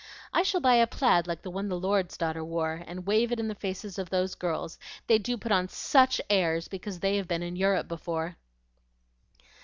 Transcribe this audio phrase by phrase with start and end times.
[0.33, 3.39] I shall buy a plaid like the one the lord's daughter wore, and wave it
[3.39, 7.27] in the faces of those girls; they do put on SUCH airs because they have
[7.27, 8.35] been in Europe before."